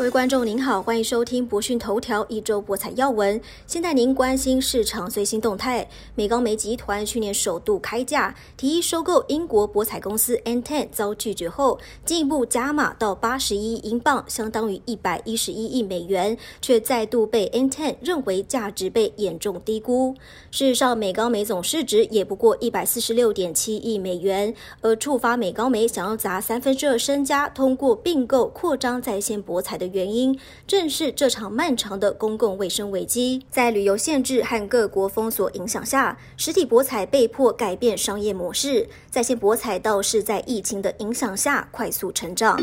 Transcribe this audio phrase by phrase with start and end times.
[0.00, 3.38] 各位观众您好，欢迎收听博讯头条一周博彩要闻。
[3.66, 5.86] 现在您关心市场最新动态。
[6.14, 20.14] 美高梅集团去年首度开价提议收购英国博彩公司 N10，遭拒绝后，进一步加码到八十一英镑，相当于一百一十一亿美元，却再度被 N10 认为价值被严重低估。
[20.50, 29.89] 事实上，美高梅总市值也不过一百四十六点七亿美元，而触发美高梅想要砸三分之二身家，通过并购扩张在线博彩的。
[29.92, 42.58] 原因正是这场漫长的公共卫生危机，在旅游限制和各国封锁影响下，实体博彩被迫改变商业模式，在线博彩倒是在疫情的影响下快速成长。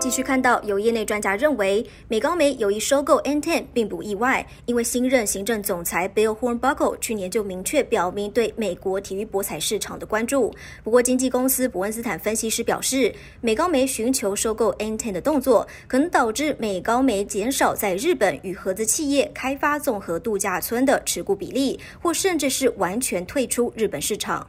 [0.00, 10.54] 继续看到，有业内专家认为，美高梅有意收购 N10 并不意外，因为新任行政总裁 Bill Hornbuckle 去年就明确表明对美国体育博彩市场的关注。
[10.82, 24.48] 不过，经纪公司伯恩斯坦分析师表示，美高梅寻求收购 N10 的动作，可能导致美高梅减少在日本与合资企业开发综合度假村的持股比例，或甚至是完全退出日本市场。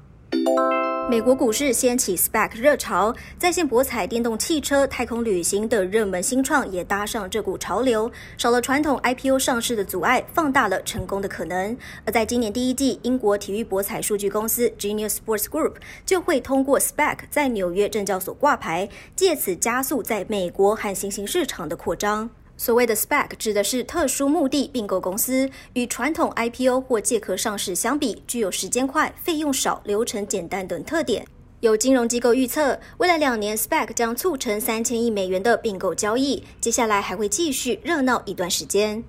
[1.11, 8.09] 美国股市掀起 SPAC 热潮，在线博彩、电动汽车、太空旅行等热门新创也搭上这股潮流。
[8.37, 11.75] 少了传统 IPO 上市的阻碍，放大了成功的可能。
[12.05, 15.73] 而在今年第一季，英国体育博彩数据公司 Genius Sports Group
[16.05, 22.29] 就会通过 SPAC 在纽约证交所挂牌，借此加速在美国和新兴市场的扩张。
[22.61, 31.25] 所谓的 SPAC 指的是特殊目的并购公司，与传统 IPO 或借壳上市相比，具有时间快、费用少、流程简单等特点。
[31.61, 39.03] 有金融机构预测，未来两年 SPAC 将促成三千亿美元的并购交易，接下来还会继续热闹一段时间。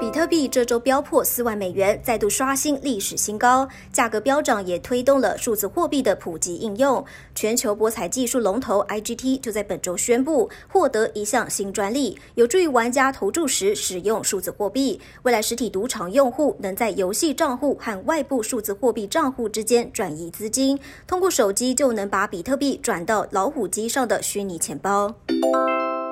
[0.00, 3.66] 比特币这周飙破四万美元，再度刷新历史新高。
[3.92, 7.04] 价格飙涨也推动了数字货币的普及应用。
[7.34, 15.00] 全球博彩技术龙头 IGT 就在本周宣布获得一项新专利，有助于玩家投注时使用数字货币。
[15.22, 25.14] 未来实体赌场用户能在游戏账户和外部数字货币账户之间转移资金，通过手机就能把比特币转到老虎机上的虚拟钱包。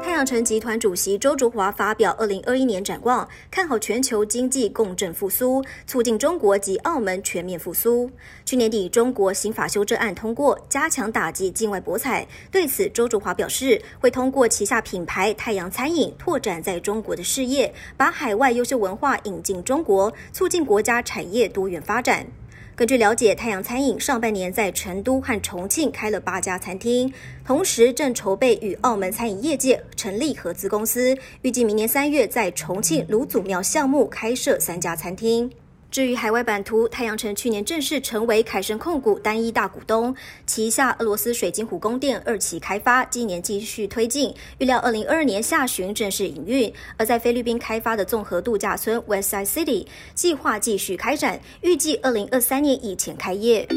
[0.02, 8.10] 太阳城集团主席周竹华发表二零二一年展望，看好全球经济共振复苏，促进中国及澳门全面复苏。
[8.44, 12.26] 去年底，中国刑法修正案通过，加强打击境外博彩。
[12.50, 22.26] 对此，周竹华表示，会通过旗下品牌太阳餐饮拓展在中国的事业，把海外优秀文化引进中国，促进国家产业多元发展。
[22.74, 27.12] 根据了解，太阳餐饮上半年在成都和重庆开了八家餐厅，
[27.44, 35.50] 同时正筹备与澳门餐饮业界成立合资公司，预计明年三月在重庆卢祖庙项目开设三家餐厅。
[35.92, 40.16] 至于海外版图，太阳城去年正式成为凯盛控股单一大股东，
[40.46, 46.72] 旗下俄罗斯水晶湖宫殿二期开发，今年继续推进，预料二零二二年下旬正式营运。
[46.96, 53.68] 而在菲律宾开发的综合度假村 Westside City 计划继续开展，预计二零二三年以前开业。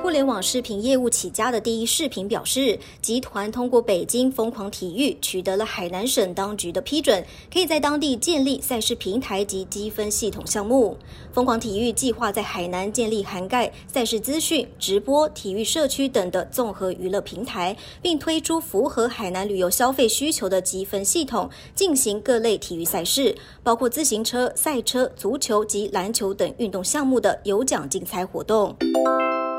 [0.00, 10.96] 互联网视频业务起家的第一视频表示，集团通过北京疯狂体育取得了海南省当局的批准，可以在当地建立赛事平台及积分系统项目。
[11.32, 28.74] 疯狂体育计划在海南建立涵盖赛事资讯、直播、体育社区等的综合娱乐平台，并推出符合海南旅游消费需求的积分系统，进行各类体育赛事，包括自行车、赛车、足球及篮球等运动项目的有奖竞猜活动。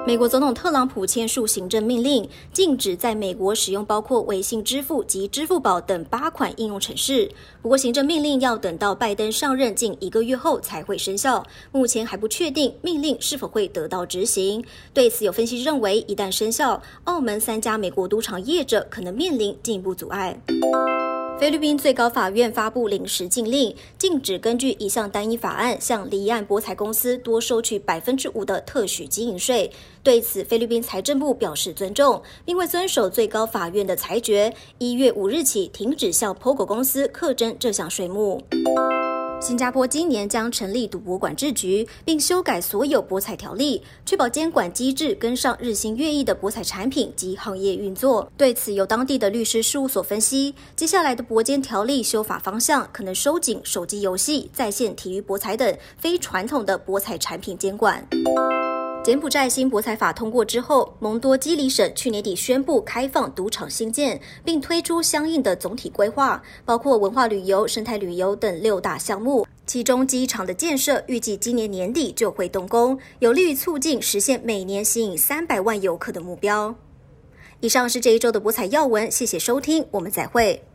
[0.07, 7.29] 美国总统特朗普签署行政命令，禁止在美国使用包括微信支付及支付宝等八款应用程式。
[7.61, 14.63] 不过，行政命令要等到拜登上任近一个月后才会生效，目前还不确定命令是否会得到执行。
[14.93, 20.39] 对此，有分析认为，一旦生效，澳门三家美国赌场业者可能面临进一步阻碍。
[21.39, 29.71] 菲律宾最高法院发布临时禁令，禁止根据一项单一法案向离岸博彩公司多收取百分之五的特许经营税。
[30.01, 38.41] 对此，菲律宾财政部表示尊重，并会遵守最高法院的裁决，一月五日起停止向 POGO 公司课征这项税目。
[39.39, 48.29] 新加坡今年将成立赌博管制局，并修改所有博彩条例，确保监管机制跟上日新月异的博彩产品及行业运作。
[48.35, 58.05] 对此，由当地的律师事务所分析，接下来的博监条例修法方向可能收紧手机游戏、在线体育博彩等非传统的博彩产品监管。
[59.07, 69.47] 柬埔寨新博彩法通过之后，蒙多基里省去年底宣布开放赌场新建，并推出相应的总体规划，包括文化旅游、生态旅游等六大项目。
[69.65, 76.75] 其中机场的建设预计今年年底就会动工，有利于促进实现每年吸引三百万游客的目标。
[77.61, 80.66] 以上是这一周的博彩要闻，谢谢收听，我们再会。